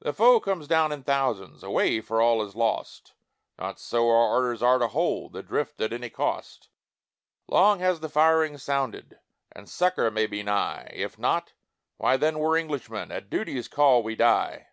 "The 0.00 0.12
foe 0.12 0.40
comes 0.40 0.66
down 0.66 0.90
in 0.90 1.04
thousands, 1.04 1.62
Away 1.62 2.00
for 2.00 2.20
all 2.20 2.42
is 2.42 2.56
lost!" 2.56 3.12
"Not 3.56 3.78
so 3.78 4.08
our 4.08 4.16
orders 4.16 4.64
are 4.64 4.80
to 4.80 4.88
hold 4.88 5.32
The 5.32 5.44
Drift 5.44 5.80
at 5.80 5.92
any 5.92 6.10
cost; 6.10 6.70
Long 7.46 7.78
has 7.78 8.00
the 8.00 8.08
firing 8.08 8.58
sounded 8.58 9.20
And 9.52 9.70
succour 9.70 10.10
may 10.10 10.26
be 10.26 10.42
nigh, 10.42 10.90
If 10.92 11.20
not 11.20 11.52
why 11.98 12.16
then 12.16 12.40
we're 12.40 12.58
Englishmen, 12.58 13.12
At 13.12 13.30
duty's 13.30 13.68
call 13.68 14.02
we'll 14.02 14.16
die!" 14.16 14.70